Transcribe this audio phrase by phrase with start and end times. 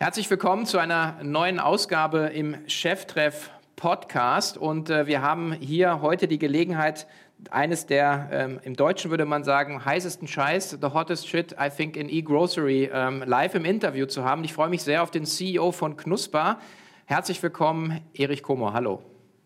[0.00, 6.28] Herzlich willkommen zu einer neuen Ausgabe im Cheftreff Podcast und äh, wir haben hier heute
[6.28, 7.08] die Gelegenheit,
[7.50, 11.96] eines der, ähm, im Deutschen würde man sagen, heißesten Scheiß, the hottest shit, I think,
[11.96, 14.44] in e-Grocery ähm, live im Interview zu haben.
[14.44, 16.60] Ich freue mich sehr auf den CEO von Knusper.
[17.06, 18.72] Herzlich willkommen, Erich Komo.
[18.72, 19.02] Hallo.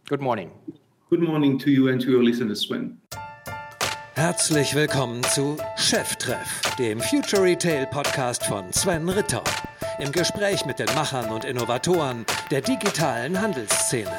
[0.06, 0.50] Good morning.
[1.08, 3.00] Good morning to you and to your listeners, Sven.
[4.16, 9.42] Herzlich willkommen zu Cheftreff, dem Future Retail Podcast von Sven Ritter
[10.02, 14.10] im Gespräch mit den Machern und Innovatoren der digitalen Handelsszene.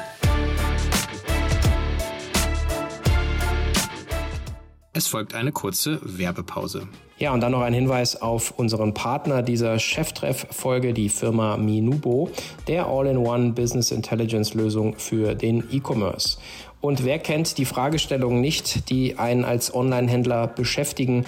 [4.94, 6.88] Es folgt eine kurze Werbepause.
[7.18, 12.30] Ja, und dann noch ein Hinweis auf unseren Partner dieser Cheftreff-Folge, die Firma Minubo,
[12.66, 16.38] der All-in-One Business Intelligence Lösung für den E-Commerce.
[16.84, 21.24] Und wer kennt die Fragestellungen nicht, die einen als Online-Händler beschäftigen?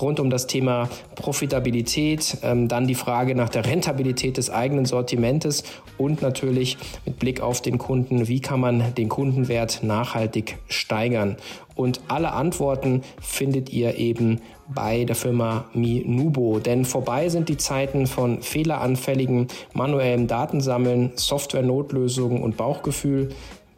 [0.00, 5.62] rund um das Thema Profitabilität, ähm, dann die Frage nach der Rentabilität des eigenen Sortimentes
[5.98, 11.36] und natürlich mit Blick auf den Kunden, wie kann man den Kundenwert nachhaltig steigern.
[11.74, 16.58] Und alle Antworten findet ihr eben bei der Firma Minubo.
[16.58, 23.30] Denn vorbei sind die Zeiten von fehleranfälligen manuellem Datensammeln, Software-Notlösungen und Bauchgefühl.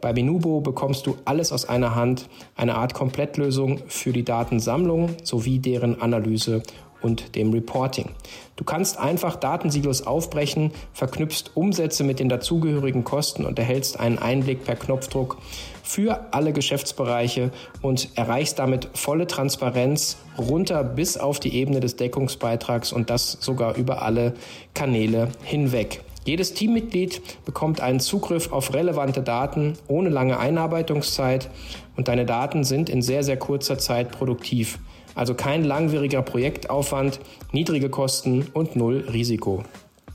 [0.03, 5.59] Bei Minubo bekommst du alles aus einer Hand, eine Art Komplettlösung für die Datensammlung sowie
[5.59, 6.61] deren Analyse
[7.01, 8.09] und dem Reporting.
[8.57, 14.65] Du kannst einfach Datensilos aufbrechen, verknüpfst Umsätze mit den dazugehörigen Kosten und erhältst einen Einblick
[14.65, 15.37] per Knopfdruck
[15.83, 17.51] für alle Geschäftsbereiche
[17.81, 23.77] und erreichst damit volle Transparenz runter bis auf die Ebene des Deckungsbeitrags und das sogar
[23.77, 24.33] über alle
[24.73, 26.01] Kanäle hinweg.
[26.25, 31.49] Jedes Teammitglied bekommt einen Zugriff auf relevante Daten ohne lange Einarbeitungszeit
[31.97, 34.79] und deine Daten sind in sehr, sehr kurzer Zeit produktiv.
[35.15, 37.19] Also kein langwieriger Projektaufwand,
[37.51, 39.63] niedrige Kosten und null Risiko.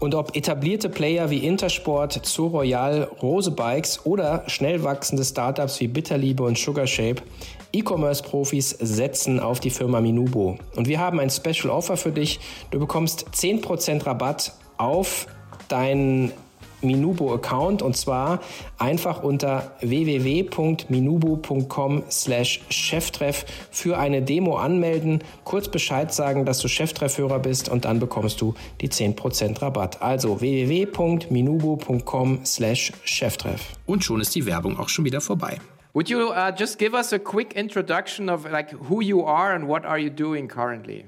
[0.00, 5.88] Und ob etablierte Player wie Intersport, Zoo Royal, Rose Bikes oder schnell wachsende Startups wie
[5.88, 7.22] Bitterliebe und Sugarshape,
[7.72, 10.56] E-Commerce-Profis setzen auf die Firma Minubo.
[10.76, 12.38] Und wir haben ein Special Offer für dich.
[12.70, 15.26] Du bekommst 10% Rabatt auf
[15.68, 16.32] deinen
[16.82, 18.40] Minubo-Account und zwar
[18.78, 27.38] einfach unter www.minubo.com slash Cheftreff für eine Demo anmelden, kurz Bescheid sagen, dass du Cheftreffhörer
[27.40, 30.00] bist und dann bekommst du die 10% Rabatt.
[30.02, 33.72] Also www.minubo.com slash Cheftreff.
[33.86, 35.58] Und schon ist die Werbung auch schon wieder vorbei.
[35.94, 39.66] Would you uh, just give us a quick introduction of like who you are and
[39.66, 41.06] what are you doing currently?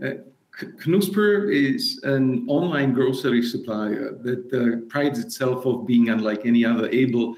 [0.00, 0.20] Uh
[0.56, 6.88] Knuspr is an online grocery supplier that uh, prides itself of being unlike any other,
[6.88, 7.36] able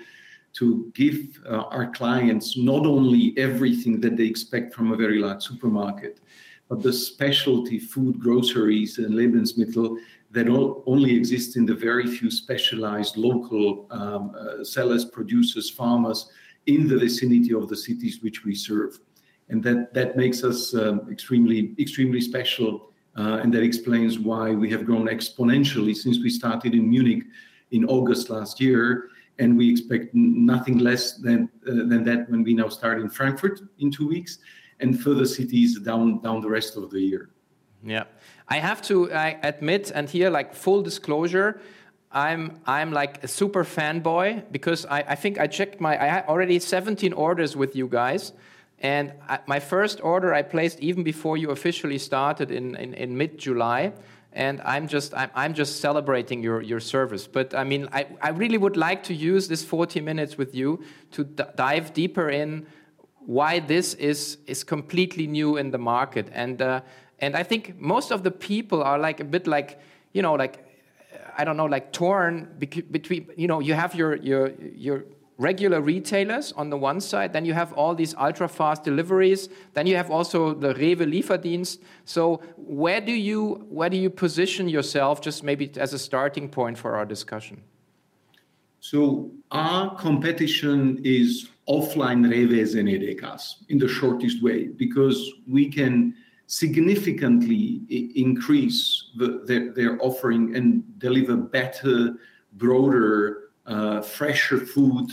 [0.52, 5.42] to give uh, our clients not only everything that they expect from a very large
[5.42, 6.20] supermarket,
[6.68, 9.96] but the specialty food, groceries, and Lebensmittel
[10.30, 10.48] that
[10.86, 16.30] only exist in the very few specialized local um, uh, sellers, producers, farmers
[16.66, 19.00] in the vicinity of the cities which we serve.
[19.48, 24.84] And that, that makes us um, extremely, extremely special and that explains why we have
[24.84, 27.24] grown exponentially since we started in Munich
[27.70, 29.10] in August last year.
[29.40, 33.60] And we expect nothing less than, uh, than that when we now start in Frankfurt
[33.78, 34.38] in two weeks
[34.80, 37.30] and further cities down, down the rest of the year.
[37.84, 38.04] Yeah.
[38.48, 41.60] I have to I admit, and here, like full disclosure,
[42.10, 46.24] I'm I'm like a super fanboy because I, I think I checked my I had
[46.26, 48.32] already 17 orders with you guys,
[48.80, 53.16] and I, my first order I placed even before you officially started in, in, in
[53.16, 53.92] mid July.
[54.32, 57.26] And I'm just, I'm, I'm just celebrating your, your service.
[57.26, 60.84] But I mean, I, I really would like to use this 40 minutes with you
[61.12, 62.66] to dive deeper in
[63.18, 66.28] why this is, is completely new in the market.
[66.32, 66.82] And, uh,
[67.18, 69.80] and I think most of the people are like a bit like,
[70.12, 70.64] you know, like,
[71.36, 75.04] I don't know, like torn between, you know, you have your, your, your
[75.38, 79.86] regular retailers on the one side, then you have all these ultra fast deliveries, then
[79.86, 81.78] you have also the Rewe Lieferdienst.
[82.04, 86.76] So where do you where do you position yourself just maybe as a starting point
[86.76, 87.62] for our discussion?
[88.80, 96.14] So our competition is offline Rewes and Edekas in the shortest way because we can
[96.46, 97.82] significantly
[98.16, 102.14] increase the, their, their offering and deliver better,
[102.54, 105.10] broader, uh, fresher food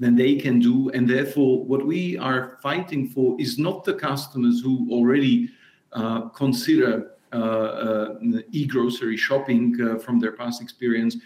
[0.00, 0.90] than they can do.
[0.90, 5.50] And therefore, what we are fighting for is not the customers who already
[5.92, 8.14] uh, consider uh, uh,
[8.50, 11.16] e-grocery shopping uh, from their past experience,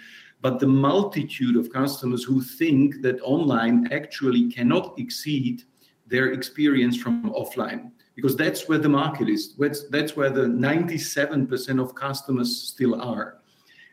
[0.43, 5.63] but the multitude of customers who think that online actually cannot exceed
[6.07, 7.91] their experience from offline.
[8.15, 9.55] Because that's where the market is.
[9.57, 13.39] That's, that's where the 97% of customers still are.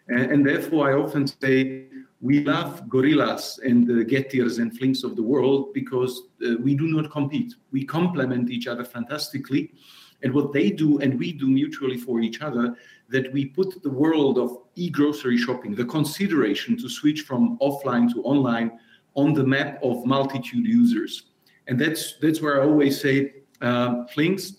[0.09, 1.87] And, and therefore, I often say
[2.21, 6.87] we love gorillas and the Getirs and Flinks of the world because uh, we do
[6.87, 7.55] not compete.
[7.71, 9.73] We complement each other fantastically.
[10.21, 12.75] And what they do and we do mutually for each other,
[13.09, 18.11] that we put the world of e grocery shopping, the consideration to switch from offline
[18.13, 18.71] to online,
[19.15, 21.23] on the map of multitude users.
[21.67, 24.53] And that's, that's where I always say uh, Flinks,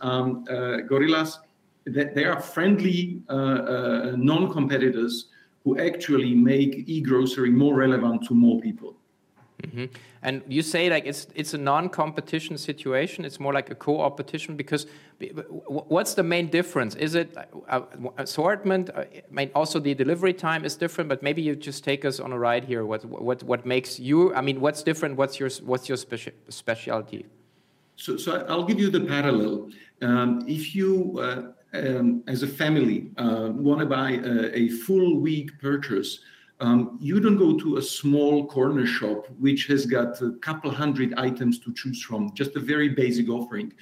[0.00, 1.38] um, uh, Gorillas,
[1.86, 5.28] that they are friendly uh, uh non competitors
[5.64, 8.96] who actually make e-grocery more relevant to more people.
[9.62, 9.84] Mm-hmm.
[10.22, 13.24] And you say like it's it's a non-competition situation.
[13.24, 14.86] It's more like a co-opetition because
[15.68, 16.94] what's the main difference?
[16.96, 17.36] Is it
[17.68, 17.82] uh,
[18.18, 18.90] assortment?
[18.90, 21.08] Uh, I mean, also the delivery time is different.
[21.08, 22.84] But maybe you just take us on a ride here.
[22.84, 24.34] What what what makes you?
[24.34, 25.16] I mean, what's different?
[25.16, 27.26] What's your what's your speci- specialty?
[27.96, 29.70] So so I'll give you the parallel.
[30.00, 35.18] Um, if you uh, um, as a family uh, want to buy a, a, full
[35.18, 36.20] week purchase,
[36.60, 41.14] um, you don't go to a small corner shop which has got a couple hundred
[41.16, 43.72] items to choose from, just a very basic offering.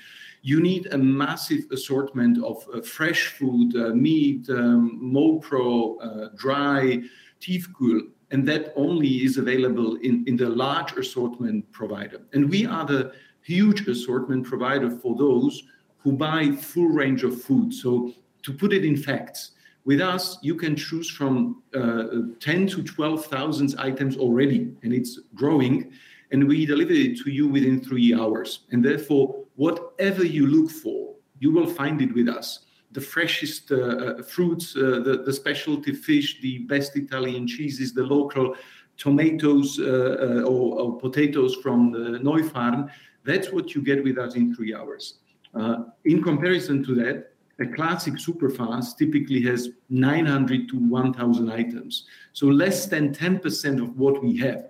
[0.43, 7.03] You need a massive assortment of uh, fresh food, uh, meat, um, MoPro, uh, dry,
[7.41, 12.23] Tiefkühl, and that only is available in, in the large assortment provider.
[12.33, 15.63] And we are the huge assortment provider for those
[16.03, 17.73] who buy full range of food.
[17.73, 18.13] So
[18.43, 19.53] to put it in facts,
[19.85, 22.05] with us, you can choose from uh,
[22.39, 25.93] 10 to 12,000 items already, and it's growing.
[26.33, 28.61] And we deliver it to you within three hours.
[28.71, 32.67] And therefore, whatever you look for, you will find it with us.
[32.93, 38.03] The freshest uh, uh fruits, uh, the, the specialty fish, the best Italian cheeses, the
[38.03, 38.55] local
[38.97, 42.91] tomatoes uh, uh, or, or, potatoes from the Neufahrn.
[43.25, 45.15] That's what you get with us in three hours.
[45.55, 52.47] Uh, in comparison to that, a classic superfast typically has 900 to 1,000 items, so
[52.47, 54.69] less than 10% of what we have.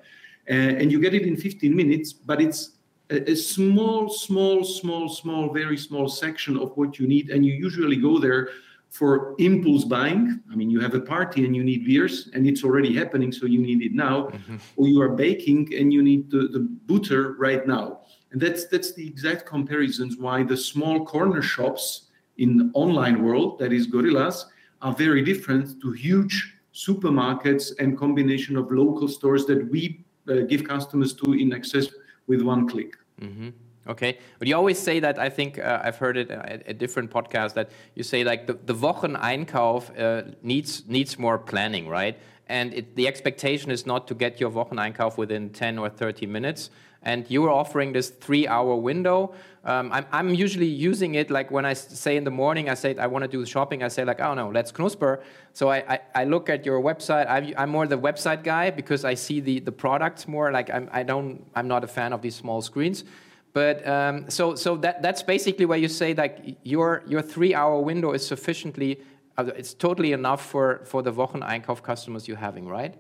[0.49, 2.73] Uh, and you get it in 15 minutes, but it's
[3.11, 7.31] a, a, small, small, small, small, very small section of what you need.
[7.31, 8.49] And you usually go there
[8.89, 10.41] for impulse buying.
[10.51, 13.47] I mean, you have a party and you need beers, and it's already happening, so
[13.47, 14.23] you need it now.
[14.23, 14.57] Mm-hmm.
[14.77, 18.00] Or you are baking and you need the, the butter right now.
[18.33, 23.73] And that's that's the exact comparisons why the small corner shops in online world, that
[23.73, 24.47] is gorillas,
[24.83, 30.65] are very different to huge supermarkets and combination of local stores that we uh, give
[30.65, 31.89] customers to in access
[32.27, 32.97] with one click.
[33.21, 33.49] Mm-hmm.
[33.89, 35.19] Okay, but you always say that.
[35.19, 38.53] I think uh, I've heard it at a different podcast that you say like the,
[38.53, 42.17] the Wocheneinkauf uh, needs needs more planning, right?
[42.47, 46.27] And it, the expectation is not to get your Wochen Einkauf within 10 or 30
[46.27, 46.71] minutes,
[47.03, 49.35] and you are offering this three hour window.
[49.65, 52.97] Um, I'm, I'm, usually using it like when I say in the morning, I say
[52.97, 55.23] I want to do shopping, I say like, oh no, let's Knuspr.
[55.53, 57.27] So I, I, I look at your website.
[57.27, 60.51] I, am more the website guy because I see the, the products more.
[60.51, 63.05] Like I'm, I don't, I'm not a fan of these small screens.
[63.53, 67.81] But um, so, so that, that's basically where you say like your, your three hour
[67.81, 69.01] window is sufficiently,
[69.37, 72.95] uh, it's totally enough for, for the Wocheneinkauf customers you're having, right?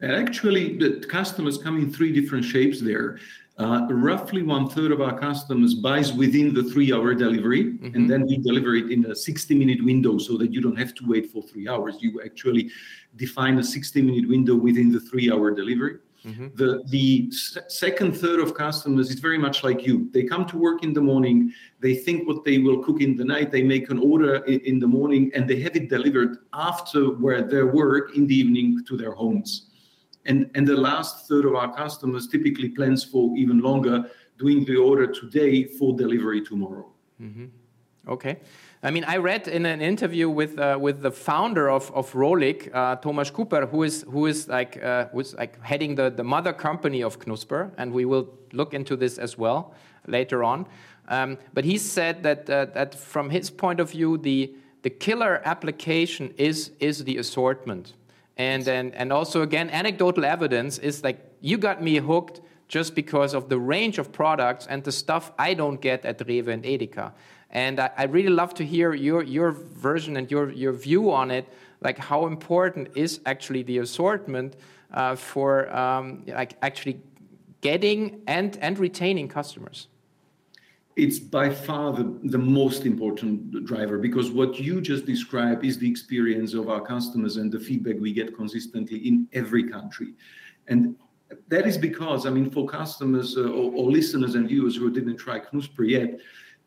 [0.00, 3.18] And actually, the customers come in three different shapes there.
[3.58, 7.94] Uh, roughly one third of our customers buys within the three hour delivery, mm-hmm.
[7.94, 10.94] and then we deliver it in a 60 minute window so that you don't have
[10.94, 11.96] to wait for three hours.
[12.00, 12.70] You actually
[13.16, 15.96] define a 60 minute window within the three hour delivery.
[16.26, 16.48] Mm-hmm.
[16.56, 17.32] The the
[17.68, 20.10] second third of customers is very much like you.
[20.12, 21.52] They come to work in the morning.
[21.80, 23.52] They think what they will cook in the night.
[23.52, 27.42] They make an order in, in the morning, and they have it delivered after where
[27.42, 29.70] their work in the evening to their homes.
[30.26, 35.06] And, the last third of our customers typically plans for even longer, doing the order
[35.06, 36.86] today for delivery tomorrow.
[37.20, 37.46] Mm-hmm.
[38.08, 38.38] Okay.
[38.82, 42.70] I mean, I read in an interview with uh, with the founder of of Rohlik,
[42.72, 46.52] uh, Thomas Čupr, who is who is like uh, who's like heading the, the mother
[46.52, 49.74] company of Knuspr, and we will look into this as well
[50.06, 50.66] later on.
[51.08, 55.40] Um, but he said that uh, that from his point of view, the the killer
[55.44, 57.94] application is is the assortment.
[58.36, 63.32] And then, and also again, anecdotal evidence is like you got me hooked just because
[63.32, 67.12] of the range of products and the stuff I don't get at Rewe and Edeka.
[67.50, 71.30] And I, I really love to hear your your version and your your view on
[71.30, 71.48] it.
[71.80, 74.56] Like how important is actually the assortment
[74.92, 77.00] uh, for um, like actually
[77.60, 79.88] getting and and retaining customers
[80.96, 85.88] it's by far the, the most important driver because what you just described is the
[85.88, 90.14] experience of our customers and the feedback we get consistently in every country.
[90.68, 90.96] And
[91.48, 95.18] that is because, I mean, for customers uh, or, or, listeners and viewers who didn't
[95.18, 96.18] try Knuspr yet,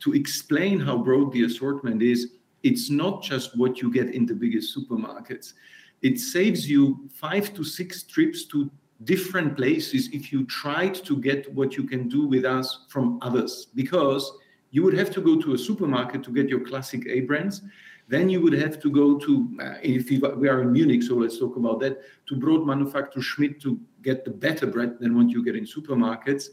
[0.02, 4.34] to explain how broad the assortment is, it's not just what you get in the
[4.34, 5.54] biggest supermarkets.
[6.02, 8.70] It saves you five to six trips to
[9.04, 13.68] different places if you tried to get what you can do with us from others
[13.76, 14.32] because
[14.72, 17.62] you would have to go to a supermarket to get your classic A brands.
[18.08, 21.38] Then you would have to go to, uh, if we are in Munich, so let's
[21.38, 25.44] talk about that, to Brot Manufaktur Schmidt to get the better bread than what you
[25.46, 26.50] get in supermarkets.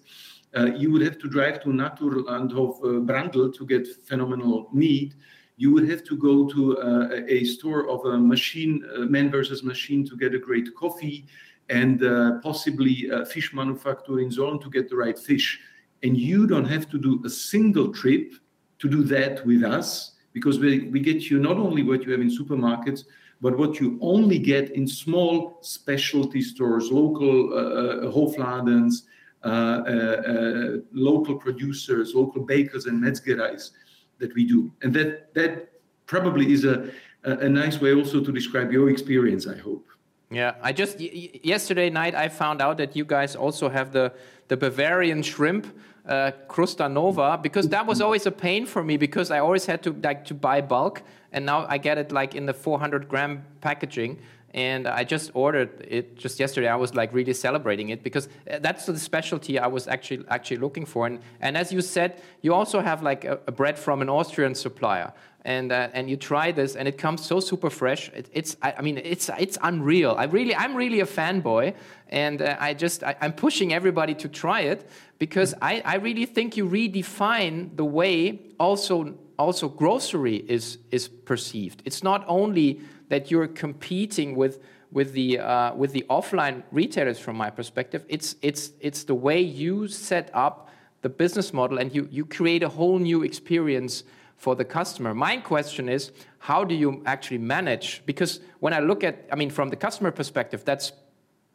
[0.56, 5.14] Uh, you would have to drive to Naturlandhof uh, Brandl to get phenomenal meat.
[5.56, 9.62] You would have to go to uh, a store of a machine, uh, man versus
[9.62, 11.26] machine, to get a great coffee,
[11.68, 15.60] and uh, possibly a fish manufacturer in Zone to get the right fish.
[16.02, 18.34] And you don't have to do a single trip
[18.78, 22.20] to do that with us because we, we get you not only what you have
[22.20, 23.04] in supermarkets,
[23.40, 29.02] but what you only get in small specialty stores, local uh, Hofladens,
[29.44, 33.70] uh, uh, uh, local producers, local bakers and metzgerais
[34.18, 34.72] that we do.
[34.82, 35.68] And that, that
[36.06, 36.90] probably is a,
[37.22, 39.86] a nice way also to describe your experience, I hope.
[40.30, 44.12] Yeah, I just yesterday night I found out that you guys also have the
[44.48, 45.66] the Bavarian shrimp
[46.06, 49.82] uh, Crusta Nova because that was always a pain for me because I always had
[49.84, 51.02] to like to buy bulk
[51.32, 54.18] and now I get it like in the 400 gram packaging
[54.54, 56.68] and I just ordered it just yesterday.
[56.68, 60.56] I was like really celebrating it because uh, that's the specialty I was actually actually
[60.56, 61.06] looking for.
[61.06, 64.54] And and as you said, you also have like a, a bread from an Austrian
[64.54, 65.12] supplier,
[65.46, 68.10] and uh, and you try this, and it comes so super fresh.
[68.10, 70.16] It, it's I, I, mean it's it's unreal.
[70.18, 71.74] I really I'm really a fanboy,
[72.08, 76.26] and uh, I just I, am pushing everybody to try it because I I really
[76.26, 81.80] think you redefine the way also also grocery is is perceived.
[81.84, 84.58] It's not only that you're competing with
[84.90, 89.40] with the uh, with the offline retailers from my perspective it's it's it's the way
[89.40, 90.70] you set up
[91.02, 94.04] the business model and you you create a whole new experience
[94.36, 99.02] for the customer my question is how do you actually manage because when i look
[99.04, 100.92] at i mean from the customer perspective that's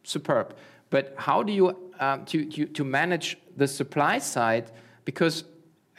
[0.03, 0.55] superb
[0.89, 4.71] but how do you um, to, to to manage the supply side
[5.05, 5.43] because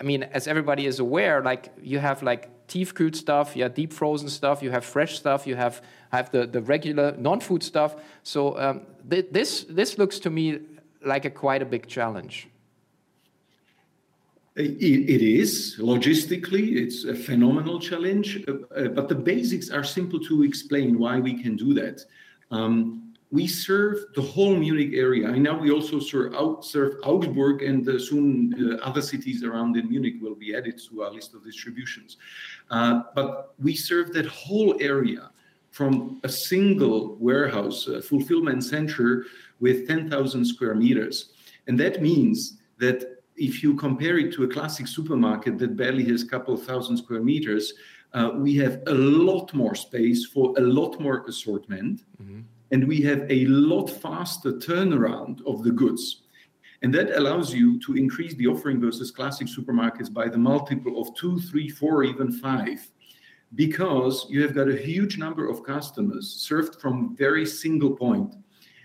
[0.01, 3.93] i mean as everybody is aware like you have like tiefkühled stuff, you have deep
[3.93, 7.97] frozen stuff, you have fresh stuff, you have have the, the regular non-food stuff.
[8.23, 10.45] So um, th this this looks to me
[11.05, 12.49] like a quite a big challenge.
[14.55, 20.21] It, it is logistically, it's a phenomenal challenge, uh, uh, but the basics are simple
[20.21, 22.05] to explain why we can do that.
[22.51, 25.29] Um, we serve the whole Munich area.
[25.29, 29.75] And now we also serve, out, serve Augsburg, and uh, soon uh, other cities around
[29.79, 32.19] in Munich will be added to our list of distributions.
[32.71, 35.31] Uh, but we serve that whole area
[35.71, 39.25] from a single warehouse, a fulfillment center
[39.61, 41.31] with 10,000 square meters.
[41.67, 46.23] And that means that if you compare it to a classic supermarket that barely has
[46.23, 47.73] a couple of thousand square meters,
[48.13, 52.05] uh, we have a lot more space for a lot more assortment.
[52.23, 52.41] Mm-hmm
[52.73, 56.23] and we have a lot faster turnaround of the goods.
[56.81, 61.15] And that allows you to increase the offering versus classic supermarkets by the multiple of
[61.15, 62.81] two, three, four, even five,
[63.55, 68.35] because you have got a huge number of customers served from very single point.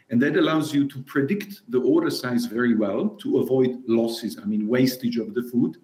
[0.10, 4.46] And that allows you to predict the order size very well to avoid losses, I
[4.46, 5.78] mean, wastage of the food.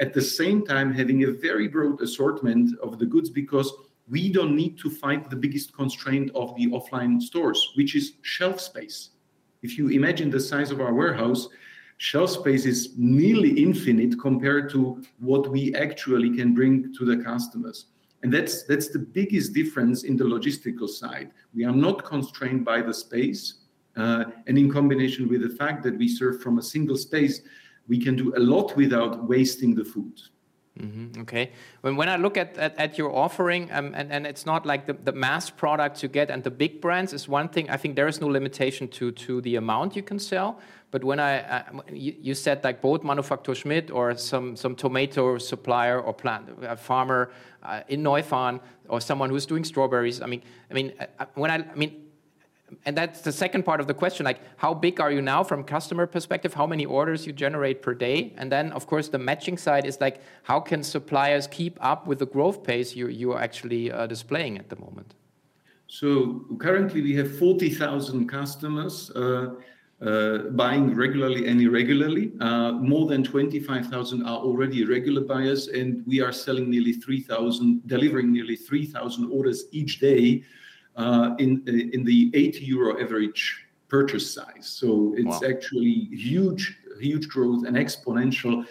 [0.00, 3.72] At the same time, having a very broad assortment of the goods because
[4.08, 8.60] we don't need to fight the biggest constraint of the offline stores, which is shelf
[8.60, 9.10] space.
[9.62, 11.48] If you imagine the size of our warehouse,
[11.96, 17.86] shelf space is nearly infinite compared to what we actually can bring to the customers.
[18.24, 21.30] And that's, that's the biggest difference in the logistical side.
[21.54, 23.56] We are not constrained by the space.
[23.98, 27.42] Uh, and in combination with the fact that we serve from a single space,
[27.86, 30.18] we can do a lot without wasting the food.
[30.80, 31.20] Mm-hmm.
[31.22, 31.52] Okay.
[31.82, 34.86] When, when I look at, at, at your offering, um, and, and it's not like
[34.86, 37.70] the, the mass products you get and the big brands is one thing.
[37.70, 40.58] I think there is no limitation to, to the amount you can sell.
[40.90, 41.62] But when I, uh,
[41.92, 46.76] you, you, said like Brot Manufaktur Schmidt or some, some tomato supplier or plant, a
[46.76, 47.30] farmer
[47.62, 50.20] uh, in Neufahrn or someone who's doing strawberries.
[50.22, 52.03] I mean, I mean, uh, when I, I mean,
[52.84, 55.64] and that's the second part of the question like how big are you now from
[55.64, 56.54] customer perspective?
[56.54, 58.32] How many orders you generate per day?
[58.36, 62.18] And then of course the matching side is like how can suppliers keep up with
[62.18, 65.14] the growth pace you, you are actually uh, displaying at the moment?
[65.86, 69.54] So currently we have 40000 customers uh,
[70.04, 72.32] uh, buying regularly and irregularly.
[72.40, 78.32] Uh, more than 25,000 are already regular buyers, and we are selling nearly 3,000, delivering
[78.32, 80.42] nearly 3,000 orders each day
[81.38, 84.66] in in the 80 euro average purchase size.
[84.66, 85.48] So it's wow.
[85.48, 88.66] actually huge, huge growth and exponential,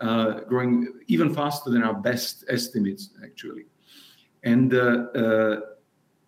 [0.00, 3.64] uh, growing even faster than our best estimates actually.
[4.42, 4.78] And uh,
[5.22, 5.60] uh,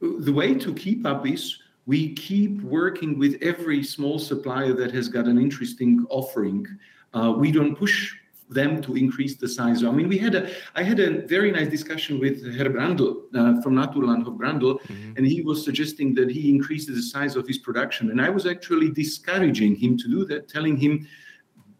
[0.00, 5.08] the way to keep up is we keep working with every small supplier that has
[5.08, 6.66] got an interesting offering.
[7.14, 8.14] Uh, we don't push
[8.48, 9.84] them to increase the size.
[9.84, 13.60] I mean, we had a, I had a very nice discussion with Herr Brandl uh,
[13.62, 15.12] from Naturlandhof Brandl, mm-hmm.
[15.16, 18.10] and he was suggesting that he increases the size of his production.
[18.10, 21.06] And I was actually discouraging him to do that, telling him,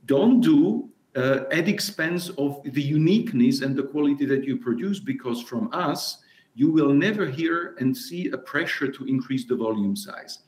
[0.07, 5.43] don't do uh, at expense of the uniqueness and the quality that you produce, because
[5.43, 6.19] from us,
[6.55, 10.41] you will never hear and see a pressure to increase the volume size.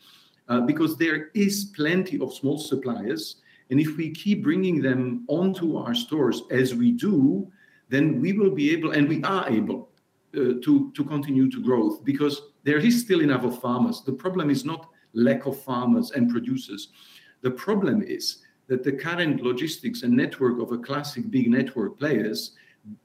[0.49, 3.37] Uh, because there is plenty of small suppliers
[3.71, 7.50] and if we keep bringing them onto our stores as we do,
[7.89, 9.91] then we will be able, and we are able,
[10.37, 14.03] uh, to, to continue to grow because there is still enough of farmers.
[14.03, 16.91] The problem is not lack of farmers and producers.
[17.43, 22.53] The problem is that the current logistics and network of a classic big network players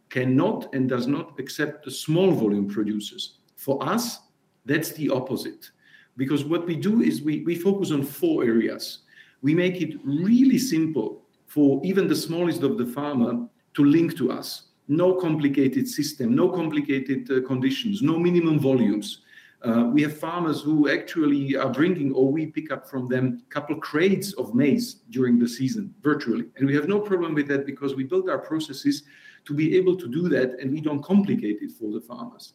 [0.10, 3.40] cannot and does not accept the small volume producers.
[3.56, 4.20] For us,
[4.66, 5.72] that's the opposite.
[6.18, 9.00] Because what we do is we, we focus on four areas
[9.46, 14.32] we make it really simple for even the smallest of the farmer to link to
[14.32, 14.70] us.
[14.88, 19.22] No complicated system, no complicated uh, conditions, no minimum volumes.
[19.62, 23.54] Uh, we have farmers who actually are bringing, or we pick up from them, a
[23.54, 26.46] couple crates of maize during the season virtually.
[26.58, 29.04] And we have no problem with that because we built our processes
[29.46, 32.54] to be able to do that and we don't complicate it for the farmers.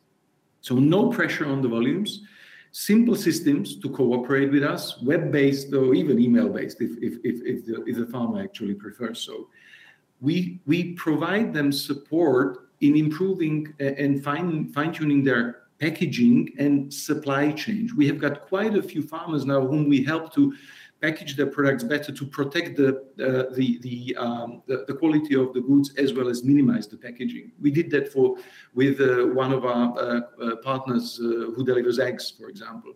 [0.60, 2.22] So, no pressure on the volumes
[2.72, 7.82] simple systems to cooperate with us, web-based or even email-based, if, if, if, if, the,
[7.86, 9.48] if the farmer actually prefers so.
[10.20, 17.90] We, we provide them support in improving and fine, fine-tuning their packaging and supply chain.
[17.96, 20.54] We have got quite a few farmers now whom we help to
[21.00, 22.88] package their products better to protect the
[23.18, 26.96] uh, the the, um, the, the quality of the goods as well as minimize the
[26.96, 27.52] packaging.
[27.60, 28.36] We did that for
[28.74, 32.92] with uh, one of our uh, uh partners uh, who delivers eggs, for example.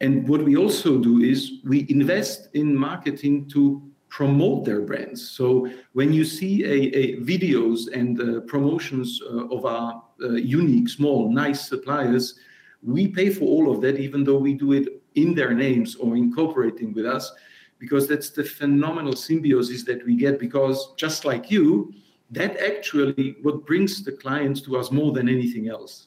[0.00, 5.30] And what we also do is we invest in marketing to promote their brands.
[5.30, 11.68] So when you see a, a videos and uh, promotions of our unique, small, nice
[11.68, 12.34] suppliers,
[12.82, 16.16] we pay for all of that, even though we do it in their names or
[16.16, 17.32] incorporating with us
[17.78, 21.92] because that's the phenomenal symbiosis that we get because just like you
[22.30, 26.06] that actually what brings the clients to us more than anything else.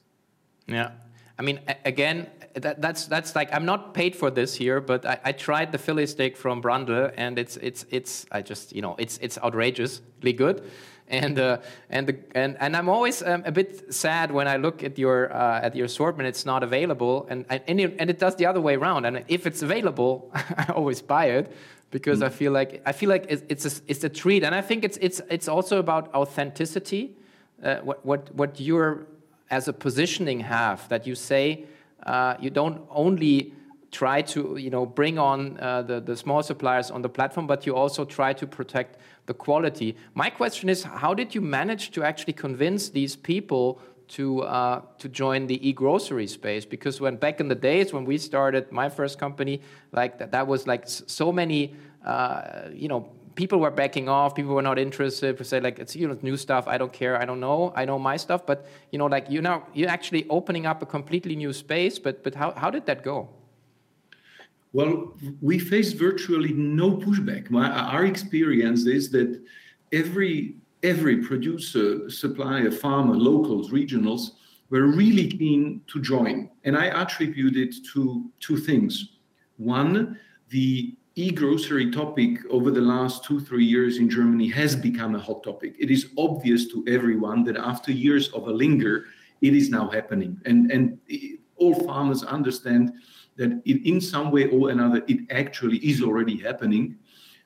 [0.67, 0.91] Yeah.
[1.37, 5.19] I mean again that, that's that's like i'm not paid for this here but I,
[5.25, 8.95] I, tried the philly steak from brandl and it's it's it's i just you know
[8.97, 10.63] it's it's outrageously good
[11.07, 11.57] and uh,
[11.89, 15.31] and the, and and I'm always um, a bit sad when I look at your
[15.33, 16.27] uh, at your assortment.
[16.27, 19.05] It's not available, and and it, and it does the other way around.
[19.05, 21.51] And if it's available, I always buy it
[21.91, 22.25] because mm.
[22.25, 24.97] I feel like I feel like it's a, it's a treat, and I think it's
[24.97, 27.15] it's it's also about authenticity.
[27.63, 29.07] Uh, what what what you're
[29.49, 31.65] as a positioning have that you say
[32.05, 33.53] uh, you don't only
[33.91, 37.65] try to you know bring on uh, the the small suppliers on the platform, but
[37.65, 39.95] you also try to protect the quality.
[40.13, 45.09] My question is, how did you manage to actually convince these people to uh, to
[45.09, 46.65] join the e-grocery space?
[46.65, 49.61] Because when back in the days when we started my first company,
[49.91, 53.09] like that, that was like so many, uh, you know.
[53.35, 54.33] People were backing off.
[54.33, 55.45] People were not interested.
[55.45, 56.69] Say like it's you know new stuff.
[56.69, 57.21] I don't care.
[57.21, 57.73] I don't know.
[57.75, 58.45] I know my stuff.
[58.45, 61.99] But you know like you now you're actually opening up a completely new space.
[61.99, 63.27] But but how how did that go?
[64.75, 67.49] Well, we faced virtually no pushback.
[67.49, 69.41] My, our experience is that
[69.93, 74.31] every every producer, supplier, farmer, locals, regionals
[74.69, 76.49] were really keen to join.
[76.65, 78.93] And I attribute it to two things.
[79.55, 85.19] One, the e-grocery topic over the last two, three years in Germany has become a
[85.19, 85.75] hot topic.
[85.79, 89.05] It is obvious to everyone that after years of a linger,
[89.39, 90.37] it is now happening.
[90.43, 90.99] And, and
[91.55, 92.91] all farmers understand
[93.37, 96.97] that it, in some way or another it actually is already happening.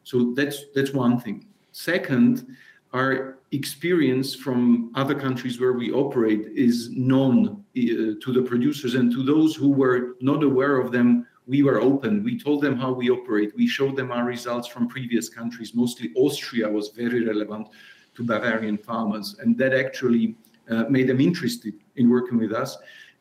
[0.04, 1.47] So that's that's one thing.
[1.71, 2.56] Second
[2.93, 7.82] our experience from other countries where we operate is known uh,
[8.23, 11.28] to the producers and to those who were not aware of them.
[11.45, 12.23] We were open.
[12.23, 13.56] We told them how we operate.
[13.56, 15.73] We showed them our results from previous countries.
[15.73, 17.67] Mostly austria was very relevant
[18.15, 20.36] to bavarian farmers and that actually
[20.69, 22.78] uh, made them interested in working with us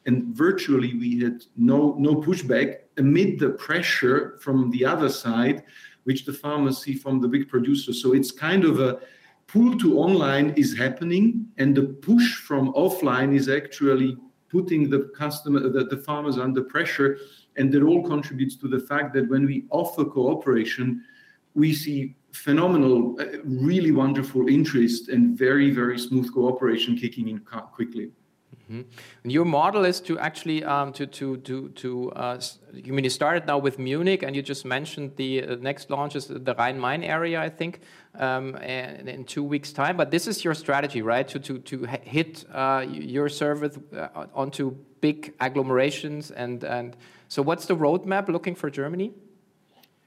[0.08, 5.62] and virtually we had no no pushback amid the pressure from the other side
[6.04, 6.32] which the
[6.72, 8.98] see from the big producers so it's kind of a
[9.48, 14.16] pull to online is happening and the push from offline is actually
[14.48, 17.18] putting the customer the, the farmers under pressure.
[17.56, 21.02] And that all contributes to the fact that when we offer cooperation
[21.54, 27.38] we see phenomenal uh, really wonderful interest and very very smooth cooperation kicking in
[27.78, 28.12] quickly
[28.70, 29.30] Mm-hmm.
[29.30, 32.12] Your model is to actually um, to to to to.
[32.12, 32.40] Uh,
[32.74, 36.14] you mean you started now with Munich, and you just mentioned the uh, next launch
[36.16, 37.80] is the Rhine-Main area, I think,
[38.18, 39.96] um, in two weeks' time.
[39.96, 41.26] But this is your strategy, right?
[41.28, 46.94] To to to hit uh, your service uh, onto big agglomerations, and and
[47.28, 49.12] so what's the roadmap looking for Germany?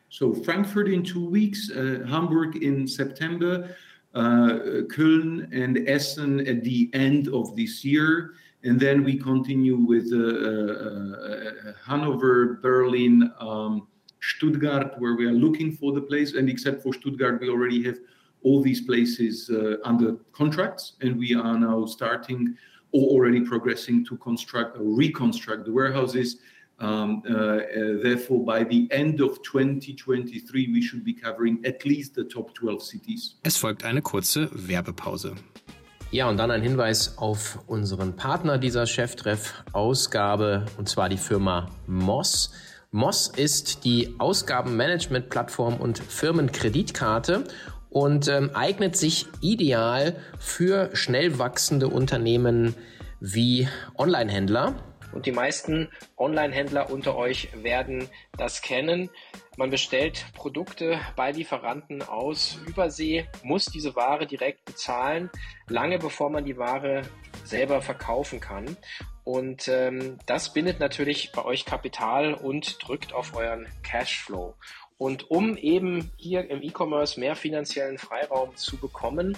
[0.09, 3.75] So Frankfurt in two weeks, uh, Hamburg in September.
[4.13, 8.33] Uh, Köln and Essen at the end of this year.
[8.63, 13.87] And then we continue with uh, uh, Hanover, Berlin, um,
[14.21, 16.35] Stuttgart, where we are looking for the place.
[16.35, 17.97] And except for Stuttgart, we already have
[18.43, 19.51] all these places
[19.83, 22.55] under contracts, and we are now starting
[22.91, 26.37] or already progressing to construct or reconstruct the warehouses
[26.81, 27.59] um, uh, uh,
[28.01, 32.81] therefore, by the end of 2023, we should be covering at least the top 12
[32.81, 33.35] cities.
[33.43, 35.35] Es folgt eine kurze Werbepause.
[36.13, 42.51] Ja, und dann ein Hinweis auf unseren Partner dieser Cheftreff-Ausgabe, und zwar die Firma Moss.
[42.91, 47.45] Moss ist die Ausgabenmanagement-Plattform und Firmenkreditkarte
[47.89, 52.75] und ähm, eignet sich ideal für schnell wachsende Unternehmen
[53.21, 54.75] wie Online-Händler.
[55.13, 59.09] Und die meisten Online-Händler unter euch werden das kennen.
[59.57, 65.29] Man bestellt Produkte bei Lieferanten aus Übersee, muss diese Ware direkt bezahlen,
[65.67, 67.01] lange bevor man die Ware
[67.43, 68.77] selber verkaufen kann.
[69.23, 74.55] Und ähm, das bindet natürlich bei euch Kapital und drückt auf euren Cashflow.
[75.01, 79.35] Und um eben hier im E-Commerce mehr finanziellen Freiraum zu bekommen,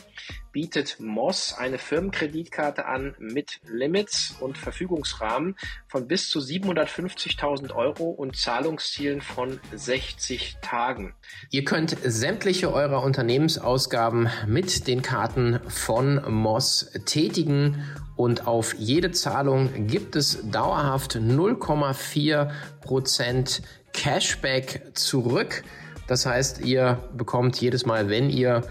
[0.51, 5.55] bietet Moss eine Firmenkreditkarte an mit Limits und Verfügungsrahmen
[5.87, 11.15] von bis zu 750.000 Euro und Zahlungszielen von 60 Tagen.
[11.49, 17.85] Ihr könnt sämtliche eurer Unternehmensausgaben mit den Karten von Moss tätigen
[18.17, 23.61] und auf jede Zahlung gibt es dauerhaft 0,4 Prozent
[23.93, 25.63] Cashback zurück.
[26.07, 28.63] Das heißt, ihr bekommt jedes Mal, wenn ihr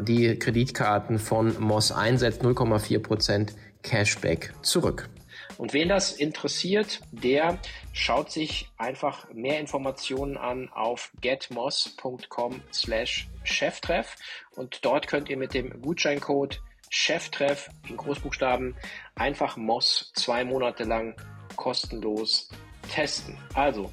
[0.00, 5.08] die Kreditkarten von Moss einsetzt, 0,4% Cashback zurück.
[5.56, 7.58] Und wen das interessiert, der
[7.92, 14.16] schaut sich einfach mehr Informationen an auf getmoss.com slash Cheftreff
[14.52, 18.74] und dort könnt ihr mit dem Gutscheincode Cheftreff in Großbuchstaben
[19.14, 21.14] einfach Moss zwei Monate lang
[21.56, 22.48] kostenlos
[22.92, 23.36] testen.
[23.54, 23.90] Also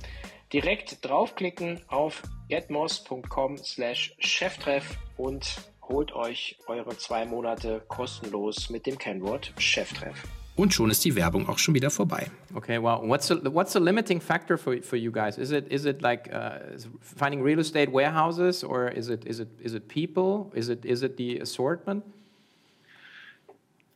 [0.54, 8.98] direkt draufklicken auf getmos.com slash Cheftreff und holt euch eure zwei Monate kostenlos mit dem
[8.98, 10.24] Kennwort Cheftreff.
[10.56, 12.32] Und schon ist die Werbung auch schon wieder vorbei.
[12.56, 15.38] Okay, well, what's the, what's the limiting factor for, for you guys?
[15.38, 19.50] Is it is it like uh, finding real estate warehouses, or is it is it
[19.62, 20.52] is it people?
[20.56, 22.04] Is it is it the assortment?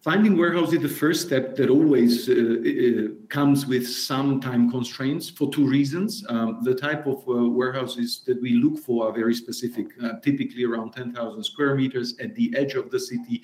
[0.01, 5.29] Finding warehouse is the first step that always uh, uh, comes with some time constraints
[5.29, 6.25] for two reasons.
[6.27, 10.63] Um, the type of uh, warehouses that we look for are very specific, uh, typically
[10.63, 13.43] around 10,000 square meters at the edge of the city,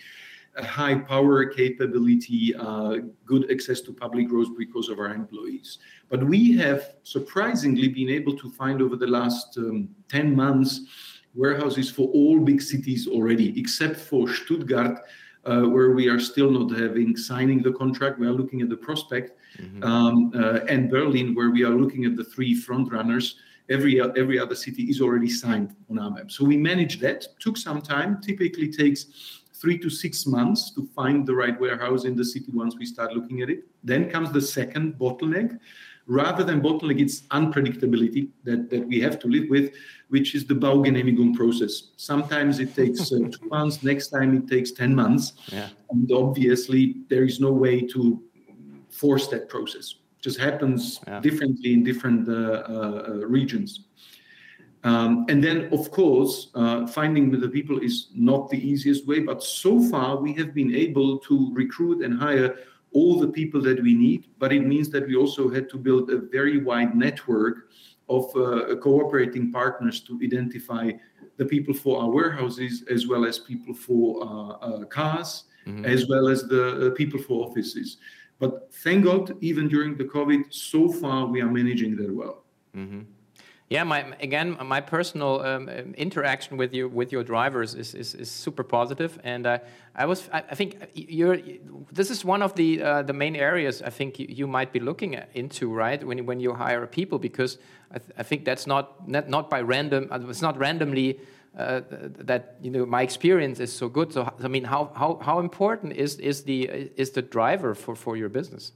[0.57, 5.77] high power capability, uh, good access to public roads because of our employees.
[6.09, 10.81] But we have surprisingly been able to find over the last um, 10 months
[11.35, 15.01] warehouses for all big cities already, except for Stuttgart
[15.47, 18.19] where we are still not having signing the contract.
[18.19, 19.83] We are looking at the prospect, mm-hmm.
[19.83, 23.35] um, uh, and Berlin, where we are looking at the three front runners.
[23.69, 26.31] Every every other city is already signed on our map.
[26.31, 27.25] So we managed that.
[27.39, 28.21] Took some time.
[28.21, 29.07] Typically takes
[29.53, 33.13] three to six months to find the right warehouse in the city once we start
[33.13, 33.63] looking at it.
[33.83, 35.59] Then comes the second bottleneck,
[36.05, 39.73] rather than bottleneck, it's unpredictability that, that we have to live with,
[40.09, 41.89] which is the Baugenehmigung process.
[41.97, 45.33] Sometimes it takes uh, two months, next time it takes 10 months.
[45.47, 45.69] Yeah.
[45.89, 48.23] And obviously, there is no way to
[48.89, 49.95] force that process.
[50.17, 51.19] It just happens yeah.
[51.19, 53.85] differently in different uh, uh, regions.
[54.83, 59.43] Um, and then, of course, uh, finding the people is not the easiest way, but
[59.43, 62.55] so far we have been able to recruit and hire
[62.93, 66.09] all the people that we need, but it means that we also had to build
[66.09, 67.69] a very wide network
[68.09, 70.91] of uh, cooperating partners to identify
[71.37, 75.85] the people for our warehouses as well as people for uh, uh, cars, mm-hmm.
[75.85, 77.97] as well as the uh, people for offices.
[78.39, 82.43] But thank God, even during the COVID, so far we are managing that well.
[82.75, 83.01] Mm-hmm.
[83.69, 88.31] Yeah, my again, my personal um, interaction with you with your drivers is, is, is
[88.31, 89.57] super positive, and uh,
[89.93, 91.37] I was I, I, think you're
[91.91, 94.79] this is one of the uh, the main areas I think you, you, might be
[94.79, 97.57] looking at, into right when when you hire people because
[97.91, 101.19] I, th I think that's not, not not by random uh, it's not randomly
[101.57, 101.81] uh,
[102.25, 104.13] that you know my experience is so good.
[104.13, 108.15] So I mean, how how how important is is the is the driver for for
[108.15, 108.71] your business?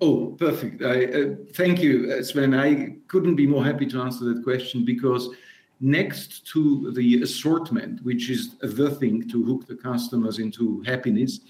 [0.00, 0.82] Oh, perfect.
[0.82, 2.54] I, uh, thank you, uh, Sven.
[2.54, 5.30] I couldn't be more happy to answer that question because
[5.80, 11.40] next to the assortment, which is the thing to hook the customers into happiness,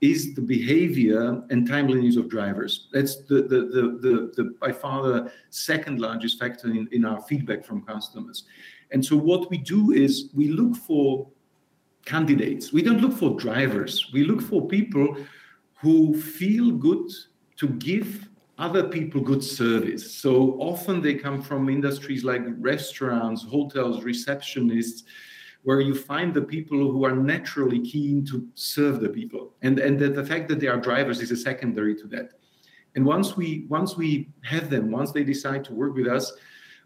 [0.00, 2.88] is the behavior and timeliness of drivers.
[2.92, 7.22] That's the, the, the, the, the by far the second largest factor in, in our
[7.22, 8.44] feedback from customers.
[8.90, 11.26] And so what we do is we look for
[12.04, 12.72] candidates.
[12.72, 14.10] We don't look for drivers.
[14.12, 15.16] We look for people
[15.76, 17.10] who feel good
[17.56, 20.14] to give other people good service.
[20.14, 25.02] So often they come from industries like restaurants, hotels, receptionists,
[25.64, 29.54] where you find the people who are naturally keen to serve the people.
[29.62, 32.32] And, and the, the fact that they are drivers is a secondary to that.
[32.94, 36.32] And once we once we have them, once they decide to work with us,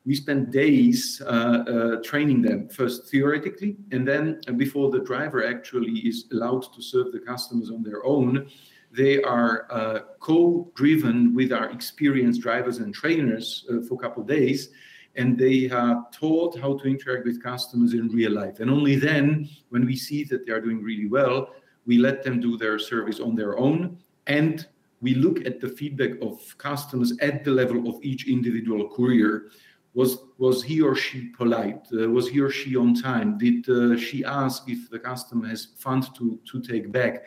[0.07, 5.98] we spend days uh, uh, training them first theoretically, and then before the driver actually
[5.98, 8.48] is allowed to serve the customers on their own,
[8.90, 14.29] they are uh, co-driven with our experienced drivers and trainers uh, for a couple of
[14.29, 14.70] days,
[15.16, 18.61] and they are taught how to interact with customers in real life.
[18.61, 21.55] And only then, when we see that they are doing really well,
[21.87, 24.66] we let them do their service on their own, and
[25.01, 29.48] we look at the feedback of customers at the level of each individual courier.
[29.94, 31.87] Was was he or she polite?
[31.92, 33.38] Uh, was he or she on time?
[33.38, 37.24] Did uh, she ask if the customer has funds to to take back?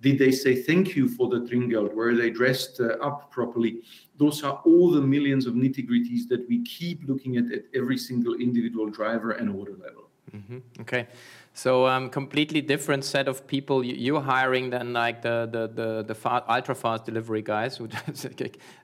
[0.00, 1.94] Did they say thank you for the Trinkgeld?
[1.94, 3.82] Were they dressed uh, up properly?
[4.18, 7.96] Those are all the millions of nitty gritties that we keep looking at at every
[7.96, 10.05] single individual driver and order level.
[10.34, 10.58] Mm-hmm.
[10.80, 11.06] Okay,
[11.54, 16.14] so um, completely different set of people you're hiring than like the the the, the
[16.14, 17.80] fa- ultra fast delivery guys.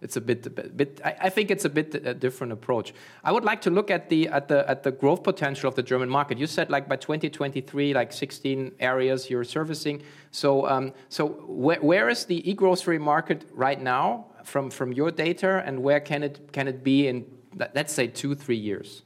[0.01, 2.95] it's a bit, a bit I, I, think it's a bit a different approach.
[3.25, 5.83] I would like to look at the at the at the growth potential of the
[5.83, 6.39] German market.
[6.39, 10.03] You said like by 2023, like 16 areas you're servicing.
[10.31, 15.63] So um, so where, where is the e-grocery market right now from from your data,
[15.67, 17.27] and where can it can it be in
[17.75, 19.03] let's say two three years?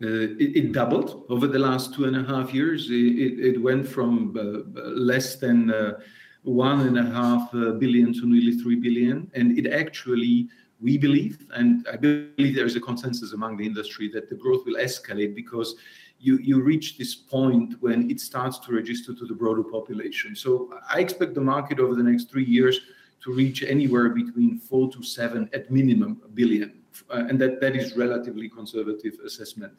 [0.00, 2.88] Uh, it, it, doubled over the last two and a half years.
[2.88, 5.98] It, it went from uh, less than uh,
[6.42, 9.28] one and a half billion to nearly three billion.
[9.34, 10.48] And it actually,
[10.80, 14.64] we believe, and I believe there is a consensus among the industry that the growth
[14.66, 15.74] will escalate because
[16.20, 20.36] you, you reach this point when it starts to register to the broader population.
[20.36, 22.80] So I expect the market over the next three years
[23.24, 26.82] to reach anywhere between four to seven at minimum billion.
[27.10, 29.72] Uh, and that, that is relatively conservative assessment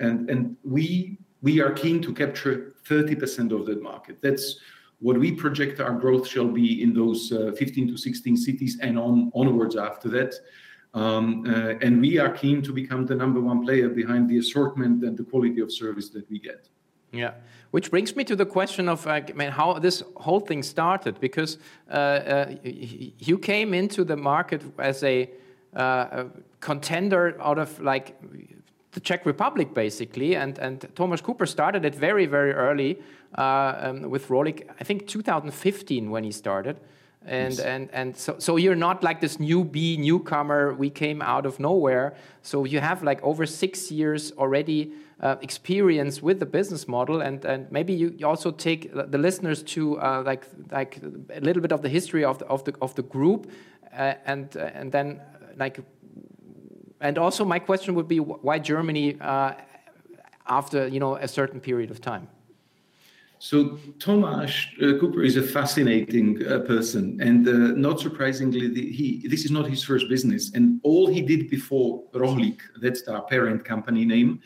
[0.00, 4.20] and and we we are keen to capture 30% of that market.
[4.20, 4.58] That's
[4.98, 8.98] what we project our growth shall be in those uh, 15 to 16 cities and
[8.98, 10.34] on onwards after that.
[10.92, 15.02] Um, uh, and we are keen to become the number one player behind the assortment
[15.02, 16.68] and the quality of service that we get.
[17.12, 17.32] Yeah,
[17.70, 21.18] which brings me to the question of uh, I mean, how this whole thing started,
[21.20, 21.56] because
[21.88, 25.30] uh, uh, you came into the market as a,
[25.76, 26.26] uh, a
[26.60, 28.16] contender out of like
[28.92, 30.36] the Czech Republic, basically.
[30.36, 32.98] And, and Thomas Čupr started it very, very early
[33.38, 36.80] uh, um, with Rohlik, I think 2015 when he started.
[37.26, 37.60] And, yes.
[37.60, 42.14] and, and so, so you're not like this newbie, newcomer, we came out of nowhere.
[42.42, 47.20] So you have like over six years already uh, experience with the business model.
[47.20, 50.98] And, and maybe you also take the listeners to uh, like, like
[51.34, 53.50] a little bit of the history of the, of the, of the group.
[53.92, 55.20] Uh, and, and then
[55.60, 55.78] like
[57.00, 59.52] and also, my question would be why Germany uh,
[60.46, 62.28] after you know a certain period of time.
[63.38, 64.50] So Thomas
[64.82, 67.52] uh, Čupr is a fascinating uh, person, and uh,
[67.86, 70.52] not surprisingly, the, he this is not his first business.
[70.54, 74.42] And all he did before Rohlik, that's our parent company name,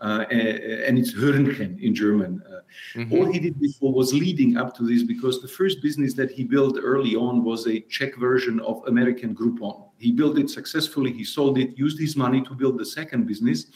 [0.00, 2.42] uh, and it's Hörnchen in German.
[2.48, 2.60] Uh,
[2.98, 3.12] mm-hmm.
[3.14, 6.42] All he did before was leading up to this because the first business that he
[6.42, 9.87] built early on was a Czech version of American Groupon.
[9.98, 13.66] He built it successfully, he sold it, used his money to build the second business,